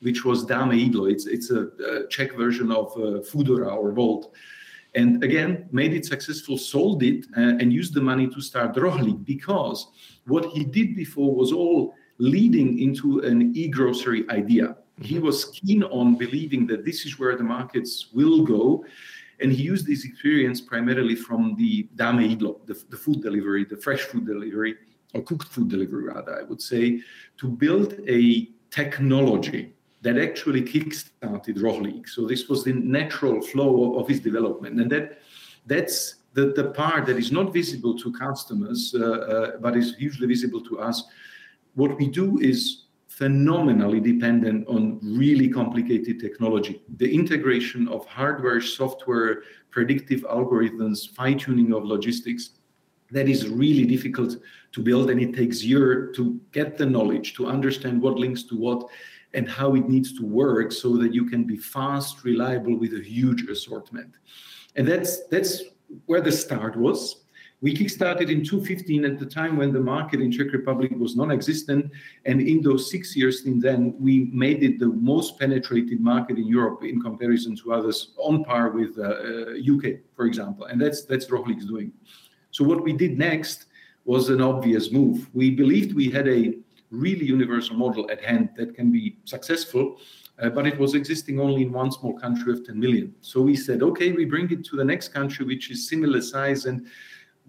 [0.00, 1.10] which was Dame Jídlo.
[1.10, 4.34] It's, it's a, a Czech version of uh, Foodora or Wolt.
[4.94, 9.24] And again, made it successful, sold it, uh, and used the money to start Rohlik
[9.24, 9.86] because
[10.26, 14.76] what he did before was all leading into an e grocery idea.
[15.00, 15.26] He mm-hmm.
[15.26, 18.84] was keen on believing that this is where the markets will go.
[19.40, 23.76] And he used this experience primarily from the Dame Jídlo, the, the food delivery, the
[23.76, 24.74] fresh food delivery,
[25.14, 27.00] or cooked food delivery, rather, I would say,
[27.38, 32.08] to build a technology that actually kickstarted Rohlik.
[32.08, 34.80] So this was the natural flow of his development.
[34.80, 35.18] And that
[35.66, 40.26] that's the, the part that is not visible to customers, uh, uh, but is hugely
[40.26, 41.04] visible to us.
[41.74, 46.82] What we do is phenomenally dependent on really complicated technology.
[46.96, 52.59] The integration of hardware, software, predictive algorithms, fine tuning of logistics,
[53.12, 54.36] that is really difficult
[54.72, 58.56] to build and it takes years to get the knowledge, to understand what links to
[58.56, 58.88] what
[59.34, 63.02] and how it needs to work so that you can be fast, reliable with a
[63.02, 64.14] huge assortment.
[64.76, 65.62] And that's that's
[66.06, 67.24] where the start was.
[67.62, 71.92] We kickstarted in 2015 at the time when the market in Czech Republic was non-existent,
[72.24, 76.46] and in those six years since then, we made it the most penetrated market in
[76.46, 81.26] Europe in comparison to others, on par with uh, UK, for example, and that's that's
[81.26, 81.92] Rohlik's doing.
[82.60, 83.64] So what we did next
[84.04, 85.30] was an obvious move.
[85.32, 86.58] We believed we had a
[86.90, 89.96] really universal model at hand that can be successful,
[90.38, 93.14] uh, but it was existing only in one small country of 10 million.
[93.22, 96.66] So we said, okay, we bring it to the next country, which is similar size
[96.66, 96.86] and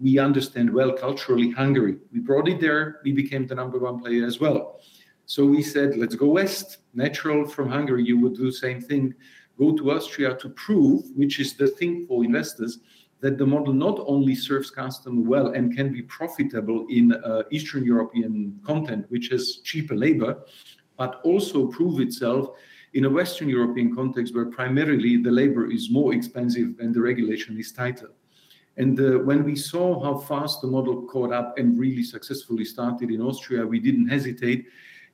[0.00, 1.98] we understand well culturally Hungary.
[2.10, 4.80] We brought it there, we became the number one player as well.
[5.26, 6.78] So we said, let's go west.
[6.94, 9.12] Natural from Hungary, you would do the same thing.
[9.58, 12.78] Go to Austria to prove, which is the thing for investors,
[13.22, 17.84] that the model not only serves customer well and can be profitable in uh, Eastern
[17.84, 20.42] European content, which has cheaper labor,
[20.98, 22.50] but also prove itself
[22.94, 27.56] in a Western European context where primarily the labor is more expensive and the regulation
[27.56, 28.10] is tighter.
[28.76, 33.10] And uh, when we saw how fast the model caught up and really successfully started
[33.10, 34.66] in Austria, we didn't hesitate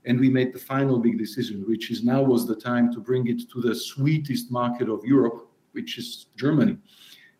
[0.07, 3.27] and we made the final big decision, which is now was the time to bring
[3.27, 6.79] it to the sweetest market of Europe, which is Germany.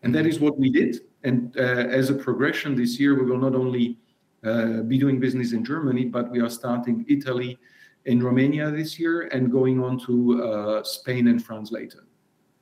[0.03, 1.01] And that is what we did.
[1.23, 1.61] And uh,
[1.99, 3.97] as a progression this year, we will not only
[4.43, 7.57] uh, be doing business in Germany, but we are starting Italy
[8.05, 12.05] and Romania this year and going on to uh, Spain and France later.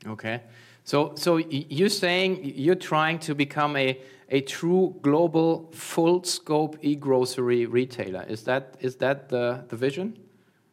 [0.08, 0.42] Okay.
[0.84, 7.66] So, so you're saying you're trying to become a, a true global full scope e-grocery
[7.66, 8.26] retailer.
[8.28, 10.18] Is that is that the, the vision?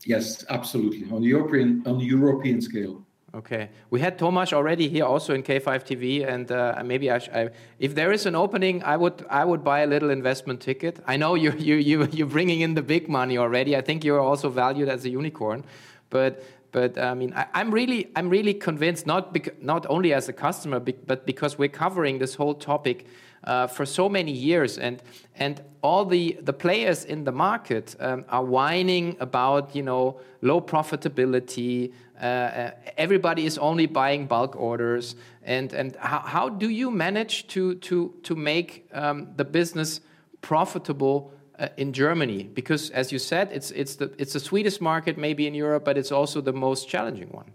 [0.06, 1.10] Yes, absolutely.
[1.10, 3.04] On the European on the European scale.
[3.34, 7.48] Okay, we had Tomas already here also in K5 TV, and uh, maybe I, I,
[7.80, 11.00] if there is an opening, I would I would buy a little investment ticket.
[11.04, 13.76] I know you you you you're bringing in the big money already.
[13.76, 15.64] I think you're also valued as a unicorn,
[16.10, 16.44] but
[16.74, 20.32] but I mean, I, am really, I'm really convinced not bec- not only as a
[20.32, 23.06] customer, but because we're covering this whole topic
[23.44, 25.00] uh, for so many years, and
[25.36, 30.60] and all the the players in the market um, are whining about you know low
[30.60, 31.92] profitability.
[32.20, 37.46] Uh, uh, everybody is only buying bulk orders, and and how, how do you manage
[37.48, 40.00] to to to make um, the business
[40.40, 41.32] profitable?
[41.58, 42.44] uh, in Germany?
[42.44, 45.96] Because, as you said, it's, it's, the, it's the sweetest market maybe in Europe, but
[45.96, 47.50] it's also the most challenging one.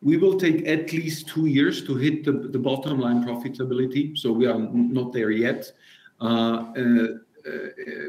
[0.00, 4.16] We will take at least two years to hit the, the bottom line profitability.
[4.16, 5.72] So we are not there yet.
[6.20, 7.06] Uh, uh, uh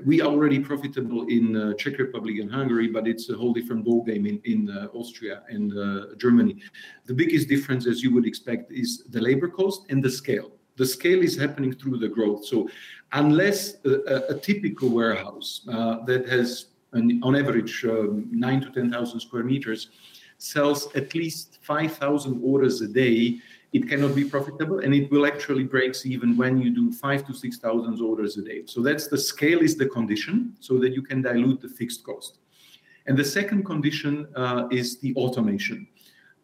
[0.06, 3.86] we are already profitable in uh, Czech Republic and Hungary, but it's a whole different
[3.86, 5.74] ballgame in, in uh, Austria and
[6.18, 6.62] Germany.
[7.06, 10.52] The biggest difference, as you would expect, is the labor cost and the scale.
[10.78, 12.46] The scale is happening through the growth.
[12.46, 12.70] So
[13.12, 19.20] unless a, a typical warehouse uh, that has an, on average um, 9 to 10,000
[19.20, 19.90] square meters
[20.38, 23.40] sells at least 5,000 orders a day,
[23.72, 27.34] it cannot be profitable and it will actually breaks even when you do 5 to
[27.34, 28.64] 6,000 orders a day.
[28.66, 32.40] So that's the scale is the condition so that you can dilute the fixed cost.
[33.06, 35.88] And the second condition uh, is the automation.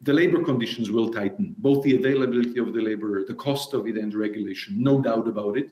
[0.01, 3.97] The labor conditions will tighten, both the availability of the labor, the cost of it,
[3.97, 5.71] and regulation, no doubt about it.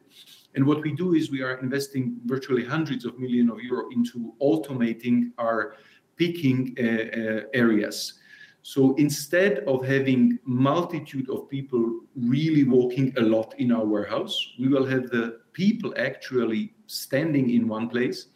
[0.55, 4.33] And what we do is we are investing virtually hundreds of millions of euro into
[4.41, 5.75] automating our
[6.15, 8.19] picking uh, uh, areas.
[8.63, 14.69] So instead of having multitude of people really walking a lot in our warehouse, we
[14.69, 18.27] will have the people actually standing in one place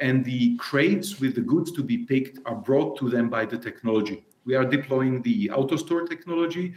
[0.00, 3.56] and the crates with the goods to be picked are brought to them by the
[3.56, 4.24] technology.
[4.44, 6.74] We are deploying the AutoStore technology,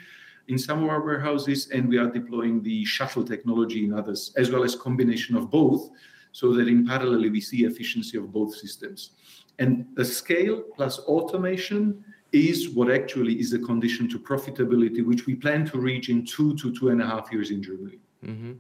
[0.50, 4.52] in some of our warehouses, and we are deploying the shuttle technology in others, as
[4.52, 5.90] well as combination of both,
[6.34, 9.12] so that in parallel we see efficiency of both systems.
[9.60, 12.04] And the scale plus automation
[12.34, 16.56] is what actually is a condition to profitability, which we plan to reach in two
[16.58, 18.00] to two and a half years in Germany.
[18.26, 18.54] Mm-hmm.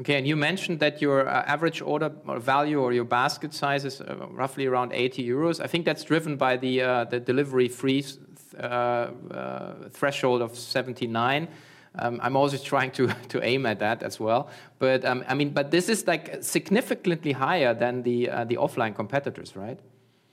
[0.00, 4.00] Okay, and you mentioned that your uh, average order value or your basket size is
[4.00, 5.60] uh, roughly around 80 euros.
[5.60, 8.04] I think that's driven by the uh, the delivery free
[8.58, 8.66] uh,
[9.30, 11.48] uh, threshold of 79.
[11.96, 14.48] Um, I'm always trying to, to aim at that as well.
[14.80, 18.94] But um, I mean, but this is like significantly higher than the uh, the offline
[18.94, 19.78] competitors, right?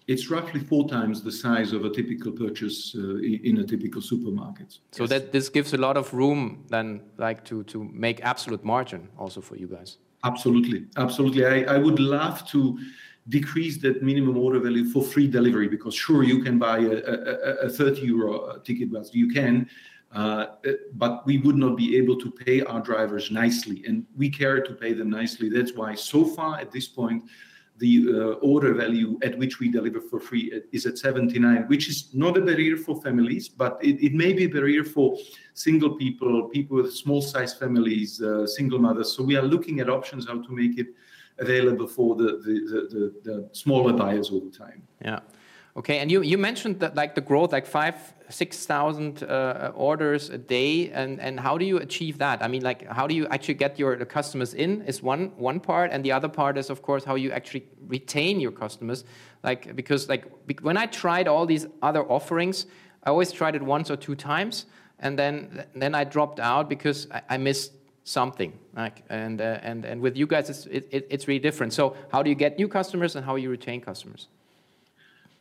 [0.08, 4.80] It's roughly four times the size of a typical purchase uh, in a typical supermarket.
[4.92, 5.10] So yes.
[5.10, 9.42] that this gives a lot of room then, like to to make absolute margin also
[9.42, 9.98] for you guys.
[10.24, 11.46] Absolutely, absolutely.
[11.46, 12.78] I, I would love to
[13.30, 17.68] decrease that minimum order value for free delivery because sure you can buy a, a,
[17.68, 19.70] a 30 euro ticket bus you can
[20.14, 20.48] uh,
[20.96, 24.74] but we would not be able to pay our drivers nicely and we care to
[24.74, 27.24] pay them nicely that's why so far at this point
[27.84, 32.10] the uh, order value at which we deliver for free is at 79 which is
[32.14, 35.18] not a barrier for families but it, it may be a barrier for
[35.54, 39.90] single people people with small size families uh, single mothers so we are looking at
[39.90, 40.88] options how to make it
[41.42, 42.54] available for the, the,
[42.92, 44.84] the, the, smaller buyers all the time.
[45.04, 45.20] Yeah.
[45.78, 47.96] Okay, and you, you mentioned that like the growth, like five,
[48.28, 52.44] six thousand uh, orders a day, and, and how do you achieve that?
[52.44, 54.82] I mean, like how do you actually get your the customers in?
[54.82, 58.42] Is one one part, and the other part is of course how you actually retain
[58.42, 59.06] your customers.
[59.44, 60.26] Like because like
[60.62, 62.66] when I tried all these other offerings,
[63.06, 64.66] I always tried it once or two times,
[65.00, 67.72] and then then I dropped out because I, I missed
[68.04, 71.96] something like and uh, and and with you guys it's it, it's really different so
[72.12, 74.28] how do you get new customers and how do you retain customers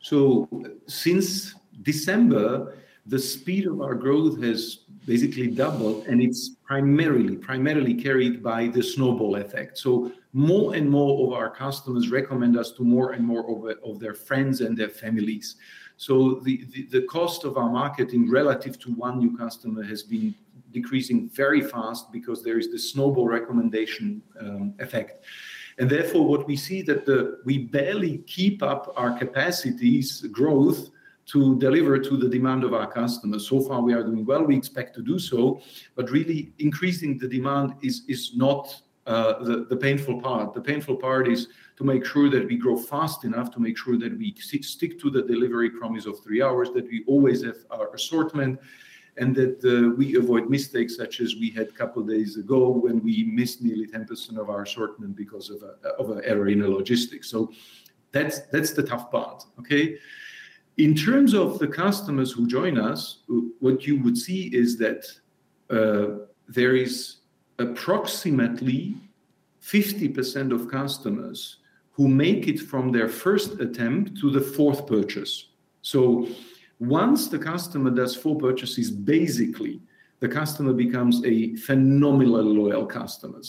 [0.01, 0.47] so
[0.87, 2.77] since december
[3.07, 8.83] the speed of our growth has basically doubled and it's primarily primarily carried by the
[8.83, 13.45] snowball effect so more and more of our customers recommend us to more and more
[13.49, 15.55] of, of their friends and their families
[15.97, 20.33] so the, the, the cost of our marketing relative to one new customer has been
[20.71, 25.23] decreasing very fast because there is the snowball recommendation um, effect.
[25.81, 30.91] And therefore, what we see that the, we barely keep up our capacities growth
[31.25, 33.49] to deliver to the demand of our customers.
[33.49, 34.43] So far, we are doing well.
[34.43, 35.59] We expect to do so,
[35.95, 40.53] but really increasing the demand is is not uh, the, the painful part.
[40.53, 43.97] The painful part is to make sure that we grow fast enough, to make sure
[43.97, 47.91] that we stick to the delivery promise of three hours, that we always have our
[47.95, 48.59] assortment,
[49.17, 53.03] and that uh, we avoid mistakes such as we had a couple days ago when
[53.03, 56.67] we missed nearly 10% of our assortment because of a, of an error in the
[56.67, 57.29] logistics.
[57.29, 57.51] So
[58.11, 59.43] that's that's the tough part.
[59.59, 59.97] Okay.
[60.77, 63.19] In terms of the customers who join us,
[63.59, 65.05] what you would see is that
[65.69, 67.17] uh, there is
[67.59, 68.95] approximately
[69.61, 71.57] 50% of customers
[71.91, 75.49] who make it from their first attempt to the fourth purchase.
[75.81, 76.27] So
[76.81, 79.79] once the customer does four purchases, basically,
[80.19, 83.39] the customer becomes a phenomenal loyal customer.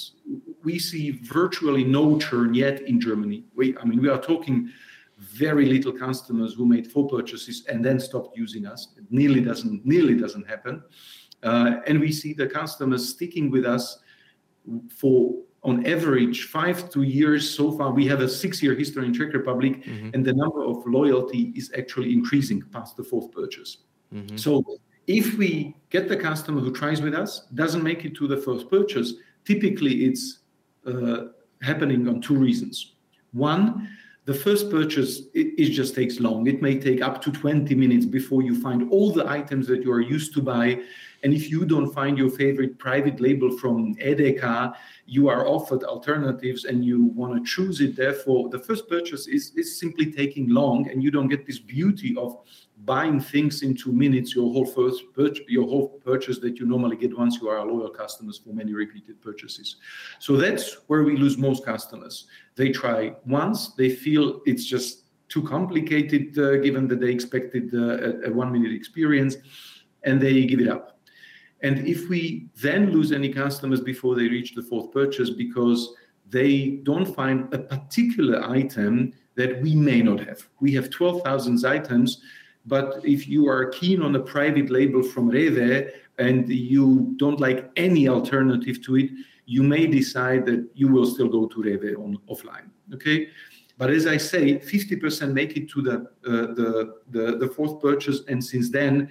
[0.63, 3.45] We see virtually no churn yet in Germany.
[3.55, 4.71] We, I mean, we are talking
[5.17, 8.89] very little customers who made four purchases and then stopped using us.
[8.99, 10.83] It nearly doesn't nearly doesn't happen,
[11.43, 13.99] uh, and we see the customers sticking with us
[14.95, 19.15] for on average five to years so far we have a six year history in
[19.15, 20.11] czech republic mm-hmm.
[20.13, 23.79] and the number of loyalty is actually increasing past the fourth purchase
[24.13, 24.37] mm-hmm.
[24.37, 24.63] so
[25.07, 28.69] if we get the customer who tries with us doesn't make it to the first
[28.71, 30.41] purchase typically it's
[30.87, 31.25] uh,
[31.61, 32.95] happening on two reasons
[33.33, 33.89] one
[34.25, 36.47] the first purchase it, it, just takes long.
[36.47, 39.91] It may take up to 20 minutes before you find all the items that you
[39.91, 40.81] are used to buy.
[41.25, 44.75] And if you don't find your favorite private label from edeka
[45.07, 47.97] you are offered alternatives and you want to choose it.
[47.97, 52.17] Therefore the first purchase is, is simply taking long and you don't get this beauty
[52.17, 52.39] of
[52.85, 56.97] buying things in two minutes your whole first purchase, your whole purchase that you normally
[56.97, 59.77] get once you are a loyal customers for many repeated purchases.
[60.19, 62.27] So that's where we lose most customers.
[62.57, 68.27] They try once they feel it's just too complicated uh, given that they expected uh,
[68.27, 69.37] a, a one minute experience
[70.03, 70.99] and they give it up.
[71.63, 75.95] And if we then lose any customers before they reach the fourth purchase because
[76.29, 80.49] they don't find a particular item that we may not have.
[80.61, 82.21] We have 12,000 items,
[82.67, 87.71] but if you are keen on a private label from Rewe and you don't like
[87.77, 89.11] any alternative to it,
[89.47, 92.71] you may decide that you will still go to Rewe on offline.
[92.95, 93.29] Okay.
[93.79, 95.95] But as I say, 50% make it to the,
[96.27, 98.21] uh, the, the, the fourth purchase.
[98.29, 99.11] And since then,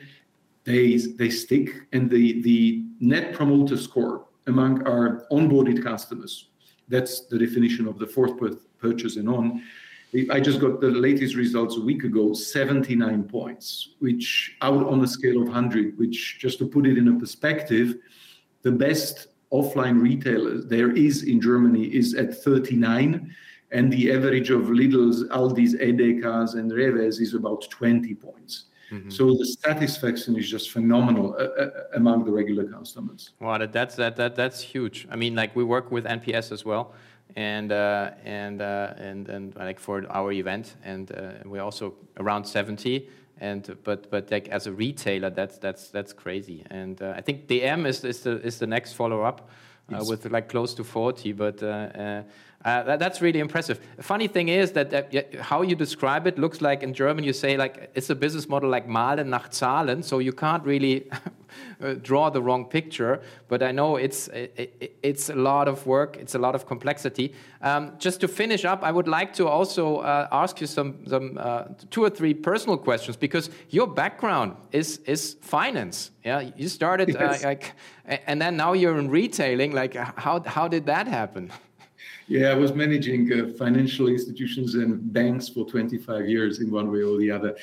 [0.64, 6.50] they they stick and the the net promoter score among our onboarded customers
[6.88, 8.34] that's the definition of the fourth
[8.80, 9.64] purchase and on
[10.32, 15.08] i just got the latest results a week ago 79 points which out on a
[15.08, 17.96] scale of 100 which just to put it in a perspective
[18.62, 23.34] the best offline retailer there is in germany is at 39
[23.72, 29.10] and the average of lidl's aldi's edekas and rewes is about 20 points Mm-hmm.
[29.10, 33.30] So the satisfaction is just phenomenal uh, uh, among the regular customers.
[33.40, 35.08] Wow, that, that's that, that that's huge.
[35.10, 36.94] I mean, like we work with NPS as well,
[37.36, 42.46] and uh, and uh, and and like for our event, and uh, we're also around
[42.46, 43.08] 70.
[43.40, 46.64] And but but like as a retailer, that's that's that's crazy.
[46.70, 49.50] And uh, I think DM is is the is the next follow up.
[49.92, 51.62] uh, with like close to 40, but
[52.64, 53.80] uh, that, that's really impressive.
[53.98, 57.34] The funny thing is that, that, how you describe it looks like in German you
[57.34, 61.10] say like it's a business model like malen nach Zahlen, so you can't really
[61.82, 63.22] uh, draw the wrong picture.
[63.48, 67.34] But I know it's it, it's a lot of work, it's a lot of complexity.
[67.62, 71.40] Um, just to finish up, I would like to also uh, ask you some some
[71.40, 76.12] uh, two or three personal questions because your background is is finance.
[76.24, 77.44] Yeah, you started uh, yes.
[77.44, 77.74] like,
[78.06, 79.72] and then now you're in retailing.
[79.72, 81.52] Like, how how did that happen?
[82.32, 87.02] Yeah, I was managing uh, financial institutions and banks for 25 years in one way
[87.02, 87.58] or the other.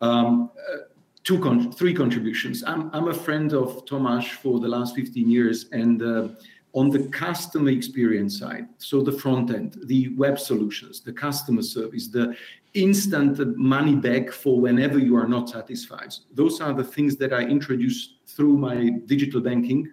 [0.00, 0.76] Um, uh,
[1.22, 2.64] two con- three contributions.
[2.66, 6.28] I'm, I'm a friend of Tomasz for the last 15 years, and uh,
[6.72, 12.08] on the customer experience side, so the front end, the web solutions, the customer service,
[12.08, 12.34] the
[12.72, 16.14] instant money back for whenever you are not satisfied.
[16.32, 19.92] Those are the things that I introduced through my digital banking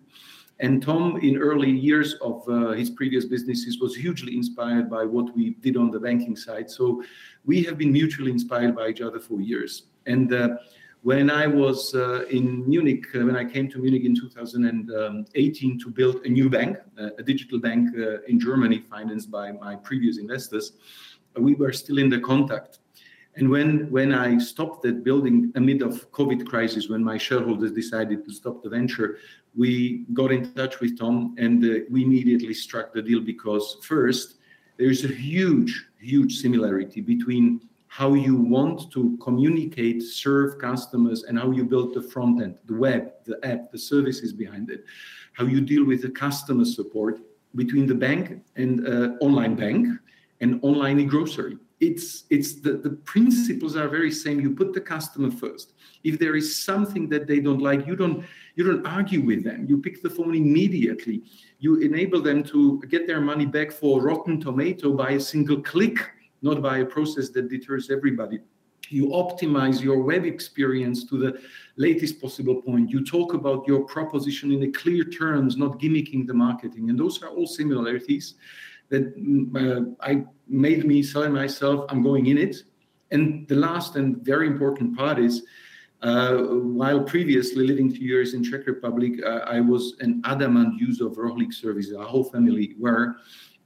[0.59, 5.35] and Tom, in early years of uh, his previous businesses, was hugely inspired by what
[5.35, 6.69] we did on the banking side.
[6.69, 7.03] So
[7.43, 9.83] we have been mutually inspired by each other for years.
[10.05, 10.49] And uh,
[11.01, 15.89] when I was uh, in Munich, uh, when I came to Munich in 2018 to
[15.89, 20.17] build a new bank, uh, a digital bank uh, in Germany, financed by my previous
[20.17, 20.73] investors,
[21.35, 22.79] we were still in the contact.
[23.35, 28.23] And when, when I stopped that building amid of COVID crisis, when my shareholders decided
[28.25, 29.17] to stop the venture,
[29.55, 34.35] we got in touch with Tom and uh, we immediately struck the deal because first,
[34.77, 41.51] there's a huge, huge similarity between how you want to communicate, serve customers, and how
[41.51, 44.83] you build the front end, the web, the app, the services behind it,
[45.33, 47.19] how you deal with the customer support
[47.55, 49.87] between the bank and uh, online bank
[50.41, 51.57] and online e-grocery
[51.87, 54.39] it's it's the, the principles are very same.
[54.39, 55.73] You put the customer first.
[56.03, 58.25] If there is something that they don't like you don't
[58.55, 59.65] you don't argue with them.
[59.69, 61.23] You pick the phone immediately.
[61.59, 65.97] You enable them to get their money back for rotten tomato by a single click
[66.43, 68.39] not by a process that deters everybody.
[68.89, 71.39] You optimize your web experience to the
[71.77, 72.91] latest possible point.
[72.91, 76.89] You talk about your proposition in a clear terms not gimmicking the marketing.
[76.89, 78.35] And those are all similarities
[78.89, 79.05] that
[79.55, 82.57] uh, I made me selling myself, I'm going in it.
[83.11, 85.43] And the last and very important part is,
[86.01, 86.35] uh,
[86.81, 91.13] while previously living two years in Czech Republic, uh, I was an adamant user of
[91.13, 91.93] Rohlik service.
[91.93, 93.15] Our whole family were,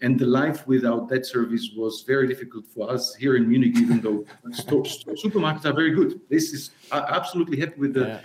[0.01, 3.76] and the life without that service was very difficult for us here in Munich.
[3.78, 8.07] Even though supermarkets are very good, this is absolutely happy with the.
[8.07, 8.20] Yeah.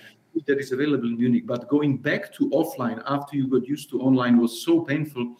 [0.46, 4.00] That is available in Munich, but going back to offline after you got used to
[4.00, 5.36] online was so painful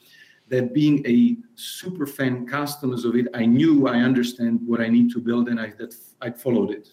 [0.53, 5.11] that being a super fan customers of it, I knew I understand what I need
[5.13, 6.93] to build, and I that I followed it.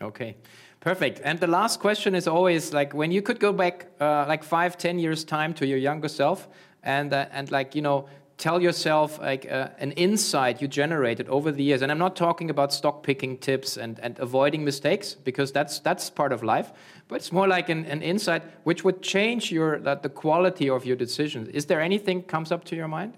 [0.00, 0.36] Okay,
[0.80, 1.20] perfect.
[1.22, 4.76] And the last question is always like when you could go back uh, like five,
[4.78, 6.48] ten years time to your younger self,
[6.82, 8.08] and uh, and like you know
[8.42, 11.80] tell yourself like uh, an insight you generated over the years.
[11.80, 16.10] And i'm not talking about stock picking tips and, and avoiding mistakes because that's that's
[16.10, 16.72] part of life.
[17.06, 20.84] But it's more like an, an insight which would change your that the quality of
[20.84, 21.48] your decisions.
[21.58, 23.12] Is there anything comes up to your mind?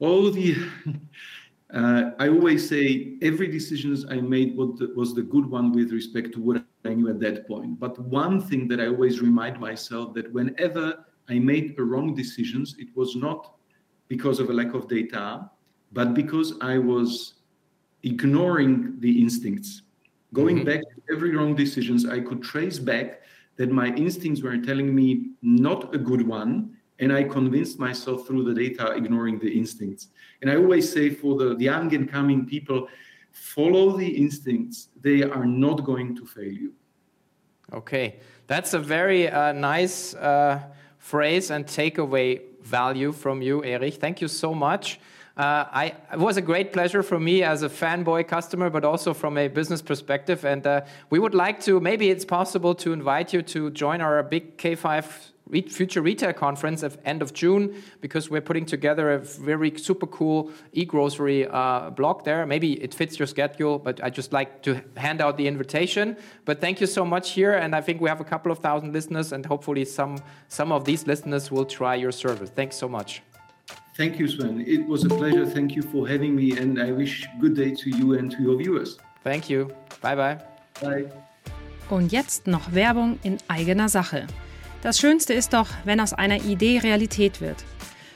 [0.00, 0.48] Oh the
[1.78, 2.84] uh, i always say
[3.30, 6.94] every decisions i made was the, was the good one with respect to what i
[6.94, 7.80] knew at that point.
[7.80, 10.84] But one thing that i always remind myself that whenever
[11.28, 12.76] I made a wrong decisions.
[12.78, 13.54] It was not
[14.08, 15.50] because of a lack of data,
[15.92, 17.34] but because I was
[18.02, 19.82] ignoring the instincts.
[20.32, 20.66] Going mm-hmm.
[20.66, 23.22] back to every wrong decisions, I could trace back
[23.56, 28.44] that my instincts were telling me not a good one, and I convinced myself through
[28.44, 30.08] the data, ignoring the instincts.
[30.40, 32.88] And I always say for the, the young and coming people,
[33.32, 34.88] follow the instincts.
[35.00, 36.72] They are not going to fail you.
[37.72, 38.16] Okay,
[38.46, 40.14] that's a very uh, nice.
[40.14, 40.62] Uh
[41.08, 43.94] phrase and take away value from you, Erich.
[43.94, 45.00] Thank you so much.
[45.38, 49.14] Uh, I, it was a great pleasure for me as a fanboy customer, but also
[49.14, 50.44] from a business perspective.
[50.44, 50.80] And uh,
[51.10, 55.04] we would like to, maybe it's possible to invite you to join our big K5
[55.68, 60.50] Future Retail Conference at end of June because we're putting together a very super cool
[60.72, 62.46] e-grocery uh, block there.
[62.46, 66.16] Maybe it fits your schedule, but I just like to hand out the invitation.
[66.44, 68.92] But thank you so much here, and I think we have a couple of thousand
[68.92, 70.18] listeners, and hopefully some
[70.48, 72.50] some of these listeners will try your service.
[72.50, 73.22] Thanks so much.
[73.96, 74.64] Thank you, Sven.
[74.66, 75.44] It was a pleasure.
[75.44, 78.56] Thank you for having me, and I wish good day to you and to your
[78.56, 78.98] viewers.
[79.24, 79.72] Thank you.
[80.00, 80.38] Bye bye.
[80.80, 81.10] Bye.
[81.90, 84.26] Und jetzt noch Werbung in eigener Sache.
[84.82, 87.64] Das Schönste ist doch, wenn aus einer Idee Realität wird.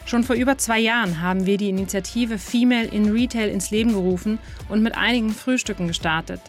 [0.05, 4.39] Schon vor über zwei Jahren haben wir die Initiative Female in Retail ins Leben gerufen
[4.69, 6.41] und mit einigen Frühstücken gestartet.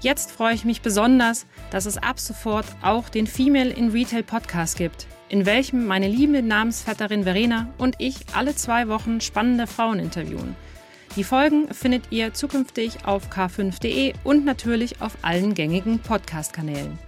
[0.00, 4.76] Jetzt freue ich mich besonders, dass es ab sofort auch den Female in Retail Podcast
[4.76, 10.56] gibt, in welchem meine liebe Namensvetterin Verena und ich alle zwei Wochen spannende Frauen interviewen.
[11.16, 16.98] Die Folgen findet ihr zukünftig auf k5.de und natürlich auf allen gängigen Podcast-Kanälen.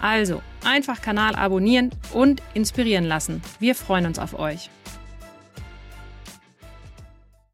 [0.00, 3.42] Also einfach Kanal abonnieren und inspirieren lassen.
[3.58, 4.70] Wir freuen uns auf euch.